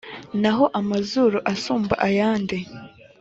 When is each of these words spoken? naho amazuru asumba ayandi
naho 0.41 0.65
amazuru 0.79 1.37
asumba 1.53 1.93
ayandi 2.07 2.57